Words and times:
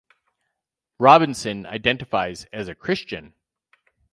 Robinson 0.97 1.67
identifies 1.67 2.45
as 2.45 2.67
a 2.67 2.73
Christian. 2.73 3.35